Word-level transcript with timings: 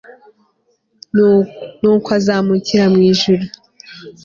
nukw'azamukira 1.81 2.85
mw'ijuru 2.93 3.43